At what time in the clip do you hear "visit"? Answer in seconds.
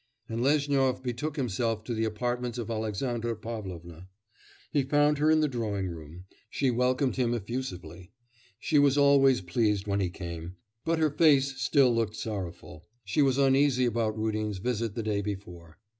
14.57-14.95